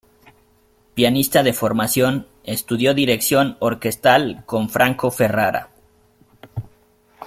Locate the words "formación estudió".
1.53-2.95